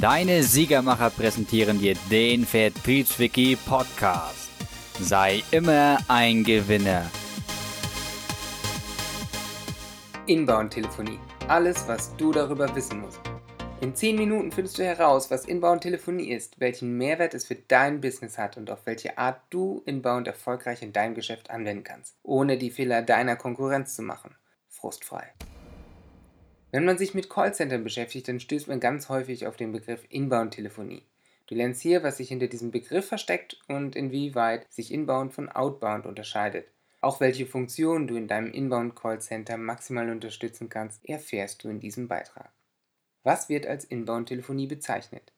Deine 0.00 0.42
Siegermacher 0.42 1.10
präsentieren 1.10 1.78
dir 1.78 1.94
den 2.10 2.44
Vertriebswiki 2.44 3.56
Podcast. 3.56 4.50
Sei 4.98 5.44
immer 5.52 5.98
ein 6.08 6.42
Gewinner. 6.42 7.08
Inbound-Telefonie. 10.26 11.20
Alles, 11.46 11.86
was 11.86 12.14
du 12.16 12.32
darüber 12.32 12.74
wissen 12.74 13.00
musst. 13.00 13.20
In 13.80 13.94
10 13.94 14.16
Minuten 14.16 14.50
findest 14.50 14.76
du 14.76 14.84
heraus, 14.84 15.30
was 15.30 15.44
Inbound-Telefonie 15.44 16.30
ist, 16.30 16.58
welchen 16.58 16.98
Mehrwert 16.98 17.34
es 17.34 17.46
für 17.46 17.54
dein 17.54 18.00
Business 18.00 18.38
hat 18.38 18.56
und 18.56 18.68
auf 18.72 18.86
welche 18.86 19.16
Art 19.18 19.40
du 19.50 19.82
Inbound 19.86 20.26
erfolgreich 20.26 20.82
in 20.82 20.92
deinem 20.92 21.14
Geschäft 21.14 21.50
anwenden 21.50 21.84
kannst, 21.84 22.16
ohne 22.24 22.58
die 22.58 22.72
Fehler 22.72 23.02
deiner 23.02 23.36
Konkurrenz 23.36 23.94
zu 23.94 24.02
machen. 24.02 24.34
Frustfrei. 24.68 25.32
Wenn 26.76 26.84
man 26.84 26.98
sich 26.98 27.14
mit 27.14 27.30
Callcentern 27.30 27.84
beschäftigt, 27.84 28.28
dann 28.28 28.38
stößt 28.38 28.68
man 28.68 28.80
ganz 28.80 29.08
häufig 29.08 29.46
auf 29.46 29.56
den 29.56 29.72
Begriff 29.72 30.04
Inbound-Telefonie. 30.10 31.04
Du 31.46 31.54
lernst 31.54 31.80
hier, 31.80 32.02
was 32.02 32.18
sich 32.18 32.28
hinter 32.28 32.48
diesem 32.48 32.70
Begriff 32.70 33.08
versteckt 33.08 33.58
und 33.66 33.96
inwieweit 33.96 34.70
sich 34.70 34.92
Inbound 34.92 35.32
von 35.32 35.48
Outbound 35.48 36.04
unterscheidet. 36.04 36.66
Auch 37.00 37.18
welche 37.18 37.46
Funktionen 37.46 38.06
du 38.06 38.16
in 38.16 38.28
deinem 38.28 38.52
Inbound-Callcenter 38.52 39.56
maximal 39.56 40.10
unterstützen 40.10 40.68
kannst, 40.68 41.08
erfährst 41.08 41.64
du 41.64 41.70
in 41.70 41.80
diesem 41.80 42.08
Beitrag. 42.08 42.52
Was 43.22 43.48
wird 43.48 43.66
als 43.66 43.86
Inbound-Telefonie 43.86 44.66
bezeichnet? 44.66 45.32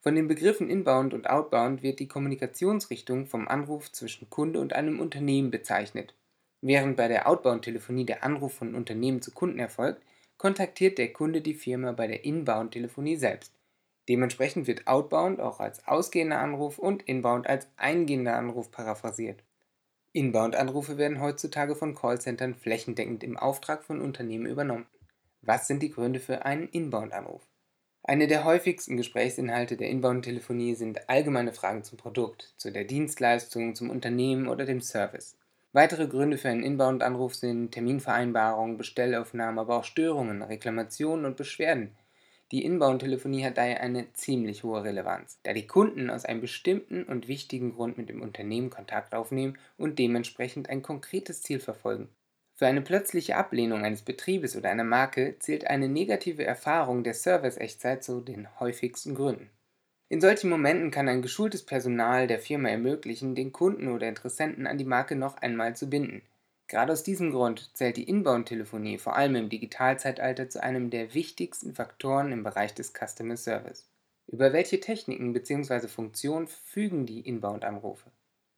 Von 0.00 0.14
den 0.14 0.26
Begriffen 0.26 0.70
Inbound 0.70 1.12
und 1.12 1.28
Outbound 1.28 1.82
wird 1.82 2.00
die 2.00 2.08
Kommunikationsrichtung 2.08 3.26
vom 3.26 3.46
Anruf 3.46 3.92
zwischen 3.92 4.30
Kunde 4.30 4.60
und 4.60 4.72
einem 4.72 5.00
Unternehmen 5.00 5.50
bezeichnet. 5.50 6.14
Während 6.62 6.96
bei 6.96 7.08
der 7.08 7.28
Outbound-Telefonie 7.28 8.06
der 8.06 8.24
Anruf 8.24 8.54
von 8.54 8.74
Unternehmen 8.74 9.20
zu 9.20 9.32
Kunden 9.32 9.58
erfolgt, 9.58 10.00
kontaktiert 10.38 10.98
der 10.98 11.12
Kunde 11.12 11.40
die 11.40 11.54
Firma 11.54 11.92
bei 11.92 12.06
der 12.06 12.24
Inbound-Telefonie 12.24 13.16
selbst. 13.16 13.52
Dementsprechend 14.08 14.66
wird 14.66 14.86
Outbound 14.86 15.40
auch 15.40 15.60
als 15.60 15.86
ausgehender 15.86 16.38
Anruf 16.38 16.78
und 16.78 17.02
Inbound 17.02 17.46
als 17.46 17.68
eingehender 17.76 18.36
Anruf 18.36 18.70
paraphrasiert. 18.70 19.42
Inbound-Anrufe 20.12 20.96
werden 20.96 21.20
heutzutage 21.20 21.74
von 21.74 21.94
Callcentern 21.94 22.54
flächendeckend 22.54 23.22
im 23.24 23.36
Auftrag 23.36 23.84
von 23.84 24.00
Unternehmen 24.00 24.46
übernommen. 24.46 24.86
Was 25.42 25.66
sind 25.66 25.82
die 25.82 25.90
Gründe 25.90 26.20
für 26.20 26.44
einen 26.44 26.68
Inbound-Anruf? 26.68 27.46
Eine 28.02 28.28
der 28.28 28.44
häufigsten 28.44 28.96
Gesprächsinhalte 28.96 29.76
der 29.76 29.90
Inbound-Telefonie 29.90 30.76
sind 30.76 31.08
allgemeine 31.08 31.52
Fragen 31.52 31.82
zum 31.82 31.98
Produkt, 31.98 32.54
zu 32.56 32.70
der 32.70 32.84
Dienstleistung, 32.84 33.74
zum 33.74 33.90
Unternehmen 33.90 34.46
oder 34.46 34.64
dem 34.64 34.80
Service. 34.80 35.36
Weitere 35.76 36.06
Gründe 36.06 36.38
für 36.38 36.48
einen 36.48 36.62
Inbound-Anruf 36.62 37.34
sind 37.34 37.72
Terminvereinbarungen, 37.72 38.78
Bestellaufnahmen, 38.78 39.58
aber 39.58 39.76
auch 39.76 39.84
Störungen, 39.84 40.40
Reklamationen 40.40 41.26
und 41.26 41.36
Beschwerden. 41.36 41.94
Die 42.50 42.64
Inbound-Telefonie 42.64 43.44
hat 43.44 43.58
daher 43.58 43.82
eine 43.82 44.10
ziemlich 44.14 44.64
hohe 44.64 44.84
Relevanz, 44.84 45.38
da 45.42 45.52
die 45.52 45.66
Kunden 45.66 46.08
aus 46.08 46.24
einem 46.24 46.40
bestimmten 46.40 47.04
und 47.04 47.28
wichtigen 47.28 47.74
Grund 47.74 47.98
mit 47.98 48.08
dem 48.08 48.22
Unternehmen 48.22 48.70
Kontakt 48.70 49.14
aufnehmen 49.14 49.58
und 49.76 49.98
dementsprechend 49.98 50.70
ein 50.70 50.80
konkretes 50.80 51.42
Ziel 51.42 51.60
verfolgen. 51.60 52.08
Für 52.54 52.66
eine 52.66 52.80
plötzliche 52.80 53.36
Ablehnung 53.36 53.84
eines 53.84 54.00
Betriebes 54.00 54.56
oder 54.56 54.70
einer 54.70 54.82
Marke 54.82 55.36
zählt 55.40 55.66
eine 55.66 55.90
negative 55.90 56.42
Erfahrung 56.42 57.04
der 57.04 57.12
Service-Echtzeit 57.12 58.02
zu 58.02 58.22
den 58.22 58.48
häufigsten 58.60 59.14
Gründen. 59.14 59.50
In 60.08 60.20
solchen 60.20 60.50
Momenten 60.50 60.92
kann 60.92 61.08
ein 61.08 61.20
geschultes 61.20 61.64
Personal 61.64 62.28
der 62.28 62.38
Firma 62.38 62.68
ermöglichen, 62.68 63.34
den 63.34 63.52
Kunden 63.52 63.88
oder 63.88 64.08
Interessenten 64.08 64.68
an 64.68 64.78
die 64.78 64.84
Marke 64.84 65.16
noch 65.16 65.36
einmal 65.38 65.74
zu 65.74 65.90
binden. 65.90 66.22
Gerade 66.68 66.92
aus 66.92 67.02
diesem 67.02 67.32
Grund 67.32 67.70
zählt 67.74 67.96
die 67.96 68.08
Inbound-Telefonie 68.08 68.98
vor 68.98 69.16
allem 69.16 69.34
im 69.34 69.48
Digitalzeitalter 69.48 70.48
zu 70.48 70.62
einem 70.62 70.90
der 70.90 71.14
wichtigsten 71.14 71.74
Faktoren 71.74 72.30
im 72.30 72.44
Bereich 72.44 72.72
des 72.72 72.92
Customer 72.92 73.36
Service. 73.36 73.88
Über 74.28 74.52
welche 74.52 74.78
Techniken 74.78 75.32
bzw. 75.32 75.88
Funktionen 75.88 76.46
verfügen 76.46 77.06
die 77.06 77.20
Inbound-Anrufe? 77.20 78.10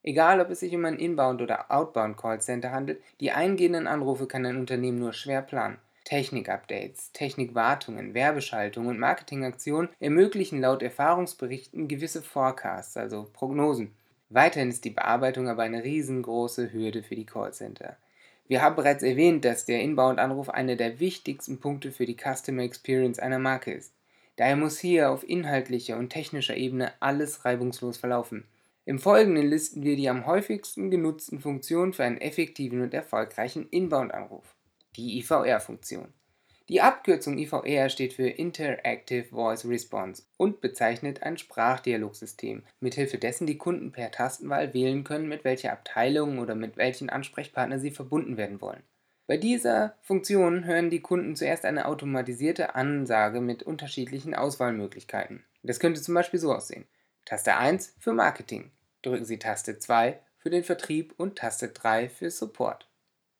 Egal, 0.02 0.40
ob 0.40 0.50
es 0.50 0.60
sich 0.60 0.74
um 0.74 0.84
ein 0.84 0.98
Inbound- 0.98 1.42
oder 1.42 1.70
Outbound-Callcenter 1.70 2.72
handelt, 2.72 3.02
die 3.20 3.32
eingehenden 3.32 3.86
Anrufe 3.86 4.26
kann 4.26 4.44
ein 4.44 4.58
Unternehmen 4.58 4.98
nur 4.98 5.12
schwer 5.14 5.42
planen. 5.42 5.78
Technik-Updates, 6.08 7.12
Technikwartungen, 7.12 8.14
Werbeschaltungen 8.14 8.88
und 8.88 8.98
Marketingaktionen 8.98 9.90
ermöglichen 10.00 10.58
laut 10.58 10.82
Erfahrungsberichten 10.82 11.86
gewisse 11.86 12.22
Forecasts, 12.22 12.96
also 12.96 13.28
Prognosen. 13.34 13.92
Weiterhin 14.30 14.70
ist 14.70 14.86
die 14.86 14.90
Bearbeitung 14.90 15.48
aber 15.48 15.64
eine 15.64 15.84
riesengroße 15.84 16.72
Hürde 16.72 17.02
für 17.02 17.14
die 17.14 17.26
Callcenter. 17.26 17.98
Wir 18.46 18.62
haben 18.62 18.74
bereits 18.74 19.02
erwähnt, 19.02 19.44
dass 19.44 19.66
der 19.66 19.82
Inbound-Anruf 19.82 20.48
einer 20.48 20.76
der 20.76 20.98
wichtigsten 20.98 21.60
Punkte 21.60 21.92
für 21.92 22.06
die 22.06 22.16
Customer 22.16 22.62
Experience 22.62 23.18
einer 23.18 23.38
Marke 23.38 23.74
ist. 23.74 23.92
Daher 24.36 24.56
muss 24.56 24.78
hier 24.78 25.10
auf 25.10 25.28
inhaltlicher 25.28 25.98
und 25.98 26.08
technischer 26.08 26.56
Ebene 26.56 26.90
alles 27.00 27.44
reibungslos 27.44 27.98
verlaufen. 27.98 28.44
Im 28.86 28.98
Folgenden 28.98 29.46
listen 29.46 29.82
wir 29.82 29.94
die 29.94 30.08
am 30.08 30.24
häufigsten 30.24 30.90
genutzten 30.90 31.38
Funktionen 31.38 31.92
für 31.92 32.04
einen 32.04 32.18
effektiven 32.18 32.80
und 32.80 32.94
erfolgreichen 32.94 33.68
Inbound-Anruf 33.68 34.54
die 34.98 35.18
IVR-Funktion. 35.20 36.12
Die 36.68 36.82
Abkürzung 36.82 37.38
IVR 37.38 37.88
steht 37.88 38.12
für 38.12 38.28
Interactive 38.28 39.24
Voice 39.30 39.64
Response 39.64 40.24
und 40.36 40.60
bezeichnet 40.60 41.22
ein 41.22 41.38
Sprachdialogsystem, 41.38 42.62
mithilfe 42.80 43.16
dessen 43.16 43.46
die 43.46 43.56
Kunden 43.56 43.90
per 43.90 44.10
Tastenwahl 44.10 44.74
wählen 44.74 45.02
können, 45.02 45.28
mit 45.28 45.44
welcher 45.44 45.72
Abteilung 45.72 46.38
oder 46.38 46.54
mit 46.54 46.76
welchen 46.76 47.08
Ansprechpartner 47.08 47.78
sie 47.78 47.90
verbunden 47.90 48.36
werden 48.36 48.60
wollen. 48.60 48.82
Bei 49.26 49.38
dieser 49.38 49.96
Funktion 50.02 50.64
hören 50.64 50.90
die 50.90 51.00
Kunden 51.00 51.36
zuerst 51.36 51.64
eine 51.64 51.86
automatisierte 51.86 52.74
Ansage 52.74 53.40
mit 53.40 53.62
unterschiedlichen 53.62 54.34
Auswahlmöglichkeiten. 54.34 55.44
Das 55.62 55.80
könnte 55.80 56.02
zum 56.02 56.14
Beispiel 56.14 56.40
so 56.40 56.52
aussehen. 56.52 56.86
Taste 57.24 57.56
1 57.56 57.94
für 57.98 58.12
Marketing. 58.12 58.72
Drücken 59.02 59.24
Sie 59.24 59.38
Taste 59.38 59.78
2 59.78 60.18
für 60.38 60.50
den 60.50 60.64
Vertrieb 60.64 61.14
und 61.16 61.36
Taste 61.36 61.68
3 61.68 62.08
für 62.08 62.30
Support. 62.30 62.87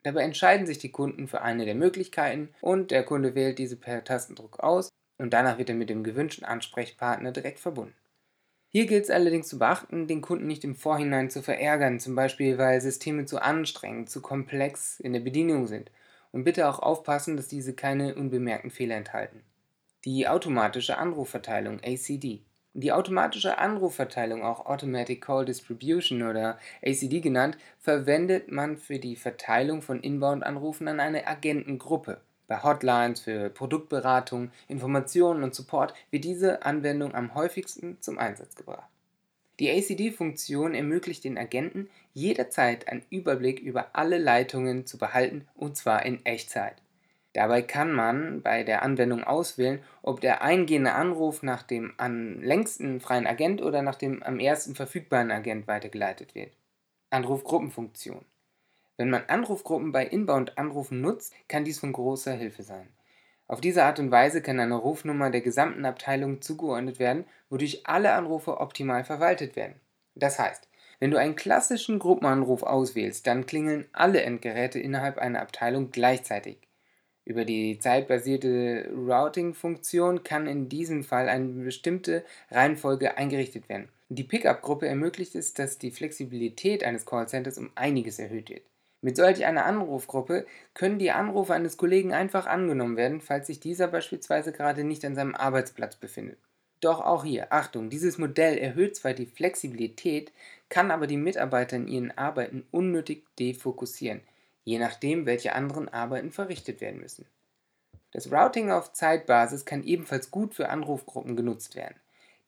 Dabei 0.02 0.22
entscheiden 0.22 0.66
sich 0.66 0.78
die 0.78 0.92
Kunden 0.92 1.28
für 1.28 1.42
eine 1.42 1.64
der 1.64 1.74
Möglichkeiten 1.74 2.54
und 2.60 2.90
der 2.90 3.04
Kunde 3.04 3.34
wählt 3.34 3.58
diese 3.58 3.76
per 3.76 4.04
Tastendruck 4.04 4.60
aus 4.60 4.88
und 5.18 5.32
danach 5.32 5.58
wird 5.58 5.68
er 5.68 5.74
mit 5.74 5.90
dem 5.90 6.04
gewünschten 6.04 6.44
Ansprechpartner 6.44 7.32
direkt 7.32 7.58
verbunden. 7.58 7.94
Hier 8.70 8.86
gilt 8.86 9.04
es 9.04 9.10
allerdings 9.10 9.48
zu 9.48 9.58
beachten, 9.58 10.06
den 10.06 10.20
Kunden 10.20 10.46
nicht 10.46 10.62
im 10.62 10.74
Vorhinein 10.74 11.30
zu 11.30 11.42
verärgern, 11.42 11.98
zum 12.00 12.14
Beispiel 12.14 12.58
weil 12.58 12.80
Systeme 12.80 13.24
zu 13.24 13.40
anstrengend, 13.40 14.10
zu 14.10 14.20
komplex 14.20 15.00
in 15.00 15.14
der 15.14 15.20
Bedienung 15.20 15.66
sind 15.66 15.90
und 16.32 16.44
bitte 16.44 16.68
auch 16.68 16.78
aufpassen, 16.78 17.36
dass 17.36 17.48
diese 17.48 17.74
keine 17.74 18.14
unbemerkten 18.14 18.70
Fehler 18.70 18.96
enthalten. 18.96 19.42
Die 20.04 20.28
automatische 20.28 20.98
Anrufverteilung 20.98 21.80
ACD 21.82 22.44
die 22.80 22.92
automatische 22.92 23.58
Anrufverteilung, 23.58 24.42
auch 24.42 24.66
Automatic 24.66 25.20
Call 25.20 25.44
Distribution 25.44 26.22
oder 26.22 26.58
ACD 26.82 27.20
genannt, 27.20 27.58
verwendet 27.78 28.52
man 28.52 28.76
für 28.76 28.98
die 28.98 29.16
Verteilung 29.16 29.82
von 29.82 30.00
Inbound-Anrufen 30.00 30.86
an 30.88 31.00
eine 31.00 31.26
Agentengruppe. 31.26 32.20
Bei 32.46 32.62
Hotlines 32.62 33.20
für 33.20 33.50
Produktberatung, 33.50 34.50
Informationen 34.68 35.42
und 35.42 35.54
Support 35.54 35.92
wird 36.10 36.24
diese 36.24 36.62
Anwendung 36.64 37.14
am 37.14 37.34
häufigsten 37.34 37.98
zum 38.00 38.18
Einsatz 38.18 38.54
gebracht. 38.54 38.88
Die 39.58 39.70
ACD-Funktion 39.70 40.72
ermöglicht 40.72 41.24
den 41.24 41.36
Agenten 41.36 41.90
jederzeit 42.14 42.88
einen 42.88 43.04
Überblick 43.10 43.58
über 43.58 43.88
alle 43.92 44.18
Leitungen 44.18 44.86
zu 44.86 44.98
behalten 44.98 45.48
und 45.56 45.76
zwar 45.76 46.06
in 46.06 46.24
Echtzeit. 46.24 46.76
Dabei 47.38 47.62
kann 47.62 47.92
man 47.92 48.42
bei 48.42 48.64
der 48.64 48.82
Anwendung 48.82 49.22
auswählen, 49.22 49.80
ob 50.02 50.20
der 50.20 50.42
eingehende 50.42 50.94
Anruf 50.94 51.44
nach 51.44 51.62
dem 51.62 51.94
am 51.96 52.40
längsten 52.40 52.98
freien 52.98 53.28
Agent 53.28 53.62
oder 53.62 53.80
nach 53.80 53.94
dem 53.94 54.24
am 54.24 54.40
ersten 54.40 54.74
verfügbaren 54.74 55.30
Agent 55.30 55.68
weitergeleitet 55.68 56.34
wird. 56.34 56.52
Anrufgruppenfunktion. 57.10 58.24
Wenn 58.96 59.10
man 59.10 59.22
Anrufgruppen 59.28 59.92
bei 59.92 60.04
Inbound-Anrufen 60.04 61.00
nutzt, 61.00 61.32
kann 61.46 61.64
dies 61.64 61.78
von 61.78 61.92
großer 61.92 62.32
Hilfe 62.32 62.64
sein. 62.64 62.88
Auf 63.46 63.60
diese 63.60 63.84
Art 63.84 64.00
und 64.00 64.10
Weise 64.10 64.42
kann 64.42 64.58
eine 64.58 64.74
Rufnummer 64.74 65.30
der 65.30 65.40
gesamten 65.40 65.84
Abteilung 65.84 66.42
zugeordnet 66.42 66.98
werden, 66.98 67.24
wodurch 67.50 67.86
alle 67.86 68.14
Anrufe 68.14 68.58
optimal 68.58 69.04
verwaltet 69.04 69.54
werden. 69.54 69.80
Das 70.16 70.40
heißt, 70.40 70.68
wenn 70.98 71.12
du 71.12 71.18
einen 71.18 71.36
klassischen 71.36 72.00
Gruppenanruf 72.00 72.64
auswählst, 72.64 73.28
dann 73.28 73.46
klingeln 73.46 73.86
alle 73.92 74.22
Endgeräte 74.22 74.80
innerhalb 74.80 75.18
einer 75.18 75.40
Abteilung 75.40 75.92
gleichzeitig. 75.92 76.67
Über 77.28 77.44
die 77.44 77.78
zeitbasierte 77.78 78.90
Routing-Funktion 78.90 80.24
kann 80.24 80.46
in 80.46 80.70
diesem 80.70 81.04
Fall 81.04 81.28
eine 81.28 81.62
bestimmte 81.62 82.24
Reihenfolge 82.50 83.18
eingerichtet 83.18 83.68
werden. 83.68 83.90
Die 84.08 84.24
Pickup-Gruppe 84.24 84.88
ermöglicht 84.88 85.34
es, 85.34 85.52
dass 85.52 85.76
die 85.76 85.90
Flexibilität 85.90 86.82
eines 86.84 87.04
Callcenters 87.04 87.58
um 87.58 87.68
einiges 87.74 88.18
erhöht 88.18 88.48
wird. 88.48 88.62
Mit 89.02 89.18
solch 89.18 89.44
einer 89.44 89.66
Anrufgruppe 89.66 90.46
können 90.72 90.98
die 90.98 91.10
Anrufe 91.10 91.52
eines 91.52 91.76
Kollegen 91.76 92.14
einfach 92.14 92.46
angenommen 92.46 92.96
werden, 92.96 93.20
falls 93.20 93.48
sich 93.48 93.60
dieser 93.60 93.88
beispielsweise 93.88 94.50
gerade 94.50 94.82
nicht 94.82 95.04
an 95.04 95.14
seinem 95.14 95.34
Arbeitsplatz 95.34 95.96
befindet. 95.96 96.38
Doch 96.80 97.02
auch 97.02 97.24
hier, 97.24 97.52
Achtung, 97.52 97.90
dieses 97.90 98.16
Modell 98.16 98.56
erhöht 98.56 98.96
zwar 98.96 99.12
die 99.12 99.26
Flexibilität, 99.26 100.32
kann 100.70 100.90
aber 100.90 101.06
die 101.06 101.18
Mitarbeiter 101.18 101.76
in 101.76 101.88
ihren 101.88 102.16
Arbeiten 102.16 102.64
unnötig 102.70 103.24
defokussieren 103.38 104.22
je 104.68 104.78
nachdem, 104.78 105.24
welche 105.24 105.54
anderen 105.54 105.88
Arbeiten 105.88 106.30
verrichtet 106.30 106.82
werden 106.82 107.00
müssen. 107.00 107.24
Das 108.10 108.30
Routing 108.30 108.70
auf 108.70 108.92
Zeitbasis 108.92 109.64
kann 109.64 109.82
ebenfalls 109.82 110.30
gut 110.30 110.54
für 110.54 110.68
Anrufgruppen 110.68 111.36
genutzt 111.36 111.74
werden. 111.74 111.96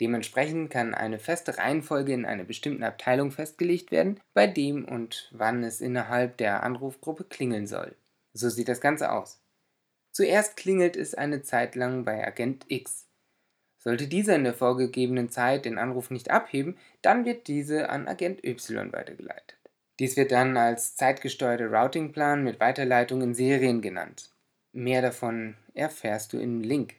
Dementsprechend 0.00 0.68
kann 0.70 0.92
eine 0.92 1.18
feste 1.18 1.56
Reihenfolge 1.56 2.12
in 2.12 2.26
einer 2.26 2.44
bestimmten 2.44 2.82
Abteilung 2.82 3.30
festgelegt 3.30 3.90
werden, 3.90 4.20
bei 4.34 4.46
dem 4.46 4.84
und 4.84 5.30
wann 5.32 5.64
es 5.64 5.80
innerhalb 5.80 6.36
der 6.36 6.62
Anrufgruppe 6.62 7.24
klingeln 7.24 7.66
soll. 7.66 7.96
So 8.34 8.50
sieht 8.50 8.68
das 8.68 8.82
Ganze 8.82 9.12
aus. 9.12 9.40
Zuerst 10.12 10.58
klingelt 10.58 10.96
es 10.96 11.14
eine 11.14 11.40
Zeit 11.40 11.74
lang 11.74 12.04
bei 12.04 12.26
Agent 12.26 12.66
X. 12.68 13.06
Sollte 13.78 14.08
dieser 14.08 14.36
in 14.36 14.44
der 14.44 14.52
vorgegebenen 14.52 15.30
Zeit 15.30 15.64
den 15.64 15.78
Anruf 15.78 16.10
nicht 16.10 16.30
abheben, 16.30 16.76
dann 17.00 17.24
wird 17.24 17.46
diese 17.46 17.88
an 17.88 18.08
Agent 18.08 18.44
Y 18.44 18.92
weitergeleitet. 18.92 19.59
Dies 20.00 20.16
wird 20.16 20.32
dann 20.32 20.56
als 20.56 20.96
zeitgesteuerte 20.96 21.70
Routingplan 21.70 22.42
mit 22.42 22.58
Weiterleitung 22.58 23.20
in 23.20 23.34
Serien 23.34 23.82
genannt. 23.82 24.30
Mehr 24.72 25.02
davon 25.02 25.56
erfährst 25.74 26.32
du 26.32 26.38
im 26.38 26.62
Link. 26.62 26.94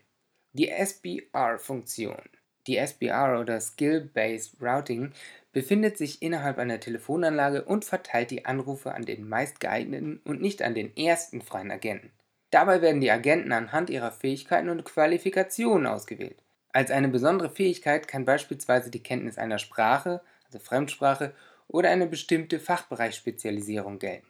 Die 0.53 0.69
SBR-Funktion. 0.69 2.21
Die 2.67 2.77
SBR 2.77 3.39
oder 3.39 3.59
Skill-Based 3.59 4.61
Routing 4.61 5.13
befindet 5.51 5.97
sich 5.97 6.21
innerhalb 6.21 6.59
einer 6.59 6.79
Telefonanlage 6.79 7.63
und 7.63 7.85
verteilt 7.85 8.29
die 8.29 8.45
Anrufe 8.45 8.93
an 8.93 9.03
den 9.03 9.27
meistgeeigneten 9.27 10.21
und 10.23 10.39
nicht 10.39 10.61
an 10.61 10.75
den 10.75 10.95
ersten 10.95 11.41
freien 11.41 11.71
Agenten. 11.71 12.11
Dabei 12.51 12.83
werden 12.83 13.01
die 13.01 13.09
Agenten 13.09 13.51
anhand 13.51 13.89
ihrer 13.89 14.11
Fähigkeiten 14.11 14.69
und 14.69 14.85
Qualifikationen 14.85 15.87
ausgewählt. 15.87 16.43
Als 16.71 16.91
eine 16.91 17.07
besondere 17.07 17.49
Fähigkeit 17.49 18.07
kann 18.07 18.25
beispielsweise 18.25 18.91
die 18.91 19.01
Kenntnis 19.01 19.39
einer 19.39 19.57
Sprache, 19.57 20.21
also 20.45 20.59
Fremdsprache, 20.59 21.33
oder 21.71 21.89
eine 21.89 22.07
bestimmte 22.07 22.59
Fachbereichsspezialisierung 22.59 23.99
gelten. 23.99 24.27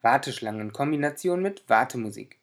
Warteschlangen 0.00 0.60
in 0.60 0.72
Kombination 0.72 1.42
mit 1.42 1.68
Wartemusik. 1.68 2.38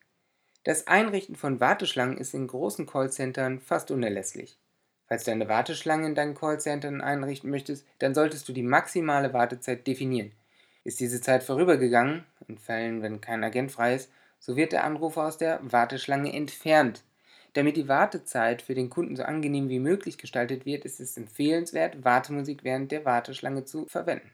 Das 0.63 0.87
Einrichten 0.87 1.35
von 1.35 1.59
Warteschlangen 1.59 2.17
ist 2.17 2.33
in 2.33 2.47
großen 2.47 2.85
Callcentern 2.85 3.59
fast 3.59 3.91
unerlässlich. 3.91 4.59
Falls 5.07 5.23
du 5.23 5.31
eine 5.31 5.47
Warteschlange 5.47 6.05
in 6.05 6.15
deinen 6.15 6.35
Callcentern 6.35 7.01
einrichten 7.01 7.49
möchtest, 7.49 7.85
dann 7.99 8.13
solltest 8.13 8.47
du 8.47 8.53
die 8.53 8.63
maximale 8.63 9.33
Wartezeit 9.33 9.87
definieren. 9.87 10.33
Ist 10.83 10.99
diese 10.99 11.21
Zeit 11.21 11.43
vorübergegangen, 11.43 12.25
in 12.47 12.57
Fällen, 12.57 13.01
wenn 13.01 13.21
kein 13.21 13.43
Agent 13.43 13.71
frei 13.71 13.95
ist, 13.95 14.11
so 14.39 14.55
wird 14.55 14.71
der 14.71 14.83
Anrufer 14.83 15.25
aus 15.25 15.37
der 15.37 15.59
Warteschlange 15.63 16.31
entfernt. 16.33 17.03
Damit 17.53 17.77
die 17.77 17.87
Wartezeit 17.87 18.61
für 18.61 18.75
den 18.75 18.89
Kunden 18.89 19.15
so 19.15 19.23
angenehm 19.23 19.69
wie 19.69 19.79
möglich 19.79 20.17
gestaltet 20.17 20.65
wird, 20.65 20.85
ist 20.85 20.99
es 20.99 21.17
empfehlenswert, 21.17 22.03
Wartemusik 22.05 22.63
während 22.63 22.91
der 22.91 23.05
Warteschlange 23.05 23.65
zu 23.65 23.85
verwenden. 23.87 24.31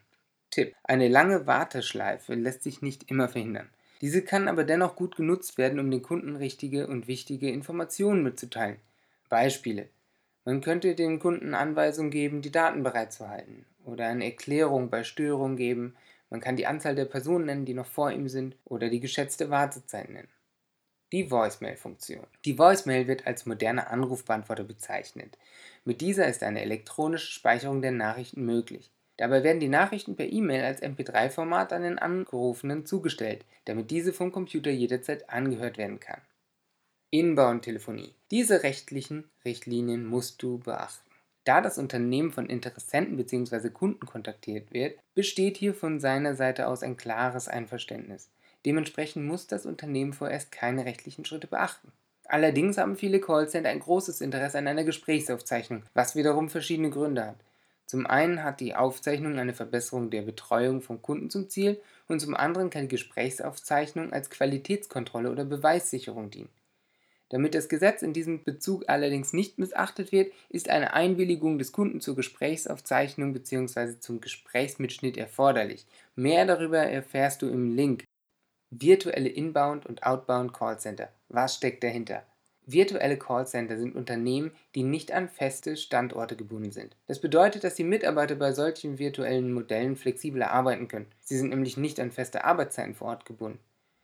Tipp: 0.51 0.75
Eine 0.83 1.07
lange 1.07 1.47
Warteschleife 1.47 2.33
lässt 2.33 2.63
sich 2.63 2.81
nicht 2.81 3.09
immer 3.09 3.29
verhindern. 3.29 3.69
Diese 4.01 4.21
kann 4.21 4.47
aber 4.47 4.65
dennoch 4.65 4.95
gut 4.95 5.15
genutzt 5.15 5.57
werden, 5.57 5.79
um 5.79 5.89
den 5.89 6.01
Kunden 6.01 6.35
richtige 6.35 6.87
und 6.87 7.07
wichtige 7.07 7.49
Informationen 7.49 8.23
mitzuteilen. 8.23 8.77
Beispiele: 9.29 9.87
Man 10.43 10.61
könnte 10.61 10.93
dem 10.95 11.19
Kunden 11.19 11.53
Anweisungen 11.53 12.11
geben, 12.11 12.41
die 12.41 12.51
Daten 12.51 12.83
bereitzuhalten, 12.83 13.65
oder 13.85 14.07
eine 14.07 14.25
Erklärung 14.25 14.89
bei 14.89 15.03
Störungen 15.03 15.55
geben. 15.55 15.95
Man 16.29 16.41
kann 16.41 16.57
die 16.57 16.67
Anzahl 16.67 16.95
der 16.95 17.05
Personen 17.05 17.45
nennen, 17.45 17.65
die 17.65 17.73
noch 17.73 17.87
vor 17.87 18.11
ihm 18.11 18.27
sind, 18.27 18.57
oder 18.65 18.89
die 18.89 18.99
geschätzte 18.99 19.49
Wartezeit 19.49 20.09
nennen. 20.09 20.27
Die 21.11 21.29
Voicemail-Funktion. 21.29 22.25
Die 22.45 22.57
Voicemail 22.57 23.07
wird 23.07 23.27
als 23.27 23.45
moderner 23.45 23.91
Anrufbeantworter 23.91 24.63
bezeichnet. 24.63 25.37
Mit 25.83 26.01
dieser 26.01 26.27
ist 26.27 26.41
eine 26.41 26.61
elektronische 26.61 27.31
Speicherung 27.31 27.81
der 27.81 27.91
Nachrichten 27.91 28.43
möglich. 28.43 28.91
Dabei 29.17 29.43
werden 29.43 29.59
die 29.59 29.69
Nachrichten 29.69 30.15
per 30.15 30.31
E-Mail 30.31 30.63
als 30.63 30.81
MP3-Format 30.81 31.71
an 31.73 31.83
den 31.83 31.99
Angerufenen 31.99 32.85
zugestellt, 32.85 33.45
damit 33.65 33.91
diese 33.91 34.13
vom 34.13 34.31
Computer 34.31 34.71
jederzeit 34.71 35.29
angehört 35.29 35.77
werden 35.77 35.99
kann. 35.99 36.21
Inbound-Telefonie. 37.11 38.15
Diese 38.31 38.63
rechtlichen 38.63 39.29
Richtlinien 39.45 40.05
musst 40.05 40.41
du 40.41 40.57
beachten. 40.57 41.09
Da 41.45 41.61
das 41.61 41.77
Unternehmen 41.77 42.31
von 42.31 42.47
Interessenten 42.47 43.15
bzw. 43.15 43.69
Kunden 43.69 44.07
kontaktiert 44.07 44.73
wird, 44.73 44.99
besteht 45.13 45.57
hier 45.57 45.75
von 45.75 45.99
seiner 45.99 46.35
Seite 46.35 46.67
aus 46.67 46.81
ein 46.81 46.97
klares 46.97 47.47
Einverständnis. 47.47 48.29
Dementsprechend 48.65 49.25
muss 49.25 49.47
das 49.47 49.65
Unternehmen 49.65 50.13
vorerst 50.13 50.51
keine 50.51 50.85
rechtlichen 50.85 51.23
Schritte 51.23 51.47
beachten. 51.47 51.91
Allerdings 52.27 52.77
haben 52.77 52.95
viele 52.95 53.19
Callcenter 53.19 53.69
ein 53.69 53.79
großes 53.79 54.21
Interesse 54.21 54.57
an 54.57 54.67
einer 54.67 54.83
Gesprächsaufzeichnung, 54.83 55.83
was 55.93 56.15
wiederum 56.15 56.49
verschiedene 56.49 56.89
Gründe 56.89 57.25
hat. 57.25 57.37
Zum 57.85 58.07
einen 58.07 58.43
hat 58.43 58.59
die 58.59 58.73
Aufzeichnung 58.73 59.37
eine 59.37 59.53
Verbesserung 59.53 60.09
der 60.09 60.23
Betreuung 60.23 60.81
vom 60.81 61.03
Kunden 61.03 61.29
zum 61.29 61.49
Ziel 61.49 61.79
und 62.07 62.19
zum 62.19 62.35
anderen 62.35 62.71
kann 62.71 62.83
die 62.83 62.87
Gesprächsaufzeichnung 62.95 64.11
als 64.11 64.31
Qualitätskontrolle 64.31 65.31
oder 65.31 65.45
Beweissicherung 65.45 66.31
dienen. 66.31 66.49
Damit 67.29 67.53
das 67.53 67.69
Gesetz 67.69 68.01
in 68.01 68.13
diesem 68.13 68.43
Bezug 68.43 68.85
allerdings 68.87 69.33
nicht 69.33 69.59
missachtet 69.59 70.11
wird, 70.11 70.31
ist 70.49 70.69
eine 70.69 70.93
Einwilligung 70.93 71.59
des 71.59 71.71
Kunden 71.71 72.01
zur 72.01 72.15
Gesprächsaufzeichnung 72.15 73.33
bzw. 73.33 73.99
zum 73.99 74.21
Gesprächsmitschnitt 74.21 75.17
erforderlich. 75.17 75.85
Mehr 76.15 76.45
darüber 76.45 76.79
erfährst 76.79 77.41
du 77.41 77.47
im 77.47 77.75
Link 77.75 78.04
Virtuelle 78.77 79.29
Inbound- 79.29 79.85
und 79.85 80.03
Outbound-Callcenter. 80.03 81.07
Was 81.29 81.55
steckt 81.55 81.81
dahinter? 81.81 82.23
Virtuelle 82.65 83.17
Callcenter 83.17 83.77
sind 83.77 83.95
Unternehmen, 83.95 84.51
die 84.73 84.83
nicht 84.83 85.13
an 85.13 85.29
feste 85.29 85.77
Standorte 85.77 86.35
gebunden 86.35 86.73
sind. 86.73 86.97
Das 87.07 87.21
bedeutet, 87.21 87.63
dass 87.63 87.75
die 87.75 87.85
Mitarbeiter 87.85 88.35
bei 88.35 88.51
solchen 88.51 88.99
virtuellen 88.99 89.53
Modellen 89.53 89.95
flexibler 89.95 90.51
arbeiten 90.51 90.89
können. 90.89 91.07
Sie 91.21 91.37
sind 91.37 91.51
nämlich 91.51 91.77
nicht 91.77 92.01
an 92.01 92.11
feste 92.11 92.43
Arbeitszeiten 92.43 92.95
vor 92.95 93.07
Ort 93.07 93.25
gebunden. 93.25 93.59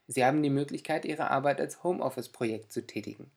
Sie 0.08 0.24
haben 0.24 0.42
die 0.42 0.50
Möglichkeit, 0.50 1.04
ihre 1.04 1.30
Arbeit 1.30 1.60
als 1.60 1.84
Homeoffice-Projekt 1.84 2.72
zu 2.72 2.88
tätigen. 2.88 3.30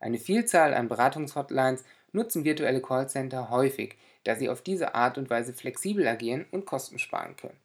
Eine 0.00 0.18
Vielzahl 0.18 0.74
an 0.74 0.88
Beratungshotlines 0.88 1.84
nutzen 2.10 2.44
virtuelle 2.44 2.82
Callcenter 2.82 3.50
häufig, 3.50 3.96
da 4.24 4.34
sie 4.34 4.48
auf 4.48 4.62
diese 4.62 4.96
Art 4.96 5.16
und 5.16 5.30
Weise 5.30 5.52
flexibel 5.52 6.08
agieren 6.08 6.44
und 6.50 6.66
Kosten 6.66 6.98
sparen 6.98 7.36
können. 7.36 7.61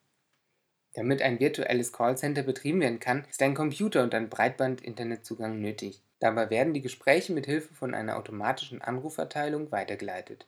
Damit 0.97 1.21
ein 1.21 1.39
virtuelles 1.39 1.94
Callcenter 1.94 2.41
betrieben 2.41 2.81
werden 2.81 2.99
kann, 2.99 3.23
ist 3.29 3.44
ein 3.44 3.53
Computer 3.53 4.01
und 4.01 4.15
ein 4.15 4.29
Breitband-Internetzugang 4.29 5.61
nötig. 5.61 6.01
Dabei 6.19 6.49
werden 6.49 6.73
die 6.73 6.81
Gespräche 6.81 7.33
mit 7.33 7.45
Hilfe 7.45 7.71
von 7.75 7.94
einer 7.94 8.17
automatischen 8.17 8.81
Anruferteilung 8.81 9.71
weitergeleitet. 9.71 10.47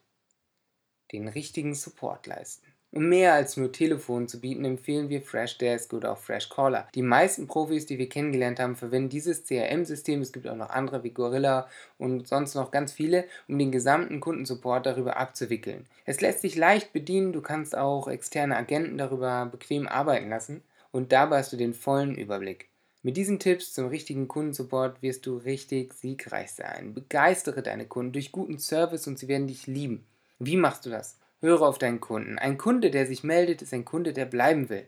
Den 1.11 1.27
richtigen 1.27 1.75
Support 1.75 2.25
leisten. 2.25 2.68
Um 2.91 3.07
mehr 3.07 3.33
als 3.33 3.55
nur 3.55 3.71
Telefon 3.71 4.27
zu 4.27 4.41
bieten, 4.41 4.65
empfehlen 4.65 5.09
wir 5.09 5.21
Freshdesk 5.21 5.93
oder 5.93 6.13
auch 6.13 6.17
Freshcaller. 6.17 6.87
Die 6.95 7.03
meisten 7.03 7.45
Profis, 7.45 7.85
die 7.85 7.99
wir 7.99 8.09
kennengelernt 8.09 8.59
haben, 8.59 8.75
verwenden 8.75 9.09
dieses 9.09 9.45
CRM-System. 9.45 10.21
Es 10.21 10.31
gibt 10.31 10.47
auch 10.47 10.55
noch 10.55 10.71
andere 10.71 11.03
wie 11.03 11.11
Gorilla 11.11 11.67
und 11.99 12.27
sonst 12.27 12.55
noch 12.55 12.71
ganz 12.71 12.91
viele, 12.91 13.25
um 13.47 13.59
den 13.59 13.71
gesamten 13.71 14.19
Kundensupport 14.19 14.87
darüber 14.87 15.17
abzuwickeln. 15.17 15.85
Es 16.05 16.19
lässt 16.19 16.41
sich 16.41 16.55
leicht 16.55 16.91
bedienen, 16.91 17.31
du 17.31 17.41
kannst 17.41 17.77
auch 17.77 18.07
externe 18.07 18.57
Agenten 18.57 18.97
darüber 18.97 19.45
bequem 19.45 19.87
arbeiten 19.87 20.29
lassen 20.29 20.63
und 20.91 21.11
dabei 21.11 21.37
hast 21.37 21.53
du 21.53 21.57
den 21.57 21.75
vollen 21.75 22.15
Überblick. 22.15 22.69
Mit 23.03 23.17
diesen 23.17 23.37
Tipps 23.37 23.73
zum 23.73 23.87
richtigen 23.87 24.27
Kundensupport 24.27 25.01
wirst 25.03 25.27
du 25.27 25.37
richtig 25.37 25.93
siegreich 25.93 26.51
sein. 26.51 26.95
Begeistere 26.95 27.61
deine 27.61 27.85
Kunden 27.85 28.13
durch 28.13 28.31
guten 28.31 28.57
Service 28.57 29.07
und 29.07 29.19
sie 29.19 29.27
werden 29.27 29.47
dich 29.47 29.67
lieben. 29.67 30.05
Wie 30.39 30.57
machst 30.57 30.85
du 30.85 30.89
das? 30.89 31.17
Höre 31.41 31.61
auf 31.61 31.77
deinen 31.77 32.01
Kunden. 32.01 32.37
Ein 32.37 32.57
Kunde, 32.57 32.91
der 32.91 33.05
sich 33.05 33.23
meldet, 33.23 33.61
ist 33.61 33.73
ein 33.73 33.85
Kunde, 33.85 34.13
der 34.13 34.25
bleiben 34.25 34.69
will. 34.69 34.87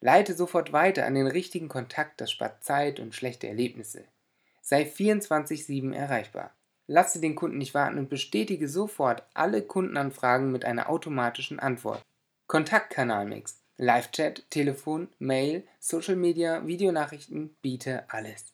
Leite 0.00 0.34
sofort 0.34 0.72
weiter 0.72 1.04
an 1.04 1.14
den 1.14 1.26
richtigen 1.26 1.68
Kontakt, 1.68 2.20
das 2.20 2.30
spart 2.30 2.62
Zeit 2.64 3.00
und 3.00 3.14
schlechte 3.14 3.48
Erlebnisse. 3.48 4.04
Sei 4.62 4.82
24-7 4.82 5.92
erreichbar. 5.92 6.54
Lasse 6.86 7.20
den 7.20 7.34
Kunden 7.34 7.58
nicht 7.58 7.74
warten 7.74 7.98
und 7.98 8.08
bestätige 8.08 8.68
sofort 8.68 9.22
alle 9.34 9.62
Kundenanfragen 9.62 10.50
mit 10.50 10.64
einer 10.64 10.88
automatischen 10.88 11.58
Antwort. 11.58 12.04
Kontaktkanalmix. 12.46 13.60
Live-Chat, 13.76 14.50
Telefon, 14.50 15.08
Mail, 15.18 15.64
Social 15.78 16.16
Media, 16.16 16.66
Videonachrichten, 16.66 17.56
biete 17.62 18.04
alles. 18.08 18.52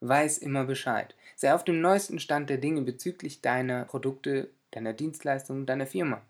Weiß 0.00 0.38
immer 0.38 0.64
Bescheid. 0.64 1.14
Sei 1.36 1.52
auf 1.52 1.62
dem 1.62 1.80
neuesten 1.80 2.18
Stand 2.18 2.48
der 2.48 2.56
Dinge 2.56 2.80
bezüglich 2.82 3.42
deiner 3.42 3.84
Produkte, 3.84 4.48
deiner 4.70 4.94
Dienstleistungen, 4.94 5.66
deiner 5.66 5.86
Firma. 5.86 6.22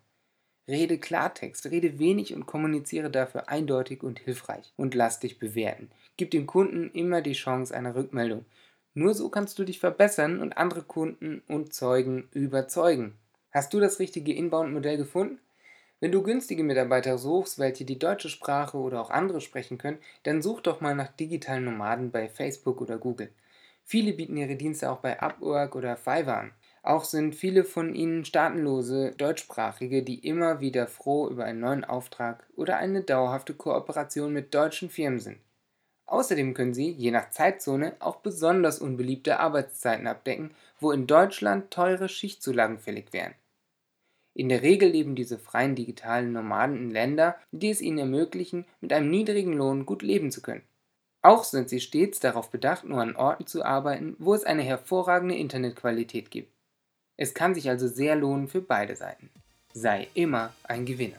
Rede 0.68 0.98
Klartext, 0.98 1.66
rede 1.66 1.98
wenig 1.98 2.34
und 2.34 2.46
kommuniziere 2.46 3.10
dafür 3.10 3.48
eindeutig 3.48 4.02
und 4.02 4.20
hilfreich. 4.20 4.72
Und 4.76 4.94
lass 4.94 5.18
dich 5.18 5.38
bewerten. 5.38 5.90
Gib 6.16 6.30
dem 6.30 6.46
Kunden 6.46 6.90
immer 6.90 7.20
die 7.20 7.32
Chance 7.32 7.74
einer 7.74 7.94
Rückmeldung. 7.94 8.44
Nur 8.94 9.14
so 9.14 9.28
kannst 9.28 9.58
du 9.58 9.64
dich 9.64 9.80
verbessern 9.80 10.40
und 10.40 10.56
andere 10.56 10.82
Kunden 10.82 11.42
und 11.48 11.72
Zeugen 11.72 12.28
überzeugen. 12.32 13.16
Hast 13.50 13.74
du 13.74 13.80
das 13.80 13.98
richtige 13.98 14.34
Inbound-Modell 14.34 14.98
gefunden? 14.98 15.40
Wenn 16.00 16.12
du 16.12 16.22
günstige 16.22 16.64
Mitarbeiter 16.64 17.16
suchst, 17.16 17.58
welche 17.58 17.84
die 17.84 17.98
deutsche 17.98 18.28
Sprache 18.28 18.76
oder 18.76 19.00
auch 19.00 19.10
andere 19.10 19.40
sprechen 19.40 19.78
können, 19.78 19.98
dann 20.24 20.42
such 20.42 20.60
doch 20.60 20.80
mal 20.80 20.94
nach 20.94 21.12
digitalen 21.12 21.64
Nomaden 21.64 22.10
bei 22.10 22.28
Facebook 22.28 22.80
oder 22.80 22.98
Google. 22.98 23.30
Viele 23.84 24.12
bieten 24.12 24.36
ihre 24.36 24.56
Dienste 24.56 24.90
auch 24.90 24.98
bei 24.98 25.20
Upwork 25.20 25.74
oder 25.74 25.96
Fiverr 25.96 26.38
an. 26.38 26.52
Auch 26.84 27.04
sind 27.04 27.36
viele 27.36 27.62
von 27.62 27.94
ihnen 27.94 28.24
staatenlose 28.24 29.12
Deutschsprachige, 29.12 30.02
die 30.02 30.18
immer 30.26 30.60
wieder 30.60 30.88
froh 30.88 31.28
über 31.28 31.44
einen 31.44 31.60
neuen 31.60 31.84
Auftrag 31.84 32.44
oder 32.56 32.76
eine 32.76 33.02
dauerhafte 33.02 33.54
Kooperation 33.54 34.32
mit 34.32 34.52
deutschen 34.52 34.90
Firmen 34.90 35.20
sind. 35.20 35.38
Außerdem 36.06 36.54
können 36.54 36.74
sie, 36.74 36.90
je 36.90 37.12
nach 37.12 37.30
Zeitzone, 37.30 37.94
auch 38.00 38.16
besonders 38.16 38.80
unbeliebte 38.80 39.38
Arbeitszeiten 39.38 40.08
abdecken, 40.08 40.50
wo 40.80 40.90
in 40.90 41.06
Deutschland 41.06 41.70
teure 41.70 42.08
Schichtzulagen 42.08 42.80
fällig 42.80 43.12
wären. 43.12 43.34
In 44.34 44.48
der 44.48 44.62
Regel 44.62 44.90
leben 44.90 45.14
diese 45.14 45.38
freien 45.38 45.76
digitalen 45.76 46.32
Nomaden 46.32 46.76
in 46.76 46.90
Länder, 46.90 47.36
die 47.52 47.70
es 47.70 47.80
ihnen 47.80 47.98
ermöglichen, 47.98 48.66
mit 48.80 48.92
einem 48.92 49.08
niedrigen 49.08 49.52
Lohn 49.52 49.86
gut 49.86 50.02
leben 50.02 50.32
zu 50.32 50.42
können. 50.42 50.66
Auch 51.20 51.44
sind 51.44 51.68
sie 51.68 51.80
stets 51.80 52.18
darauf 52.18 52.50
bedacht, 52.50 52.84
nur 52.84 53.00
an 53.00 53.14
Orten 53.14 53.46
zu 53.46 53.64
arbeiten, 53.64 54.16
wo 54.18 54.34
es 54.34 54.42
eine 54.42 54.62
hervorragende 54.62 55.36
Internetqualität 55.36 56.32
gibt. 56.32 56.52
Es 57.16 57.34
kann 57.34 57.54
sich 57.54 57.68
also 57.68 57.88
sehr 57.88 58.16
lohnen 58.16 58.48
für 58.48 58.62
beide 58.62 58.96
Seiten. 58.96 59.30
Sei 59.74 60.08
immer 60.14 60.52
ein 60.64 60.84
Gewinner. 60.84 61.18